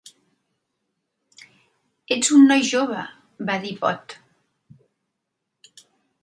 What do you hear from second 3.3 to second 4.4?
va dir Pott.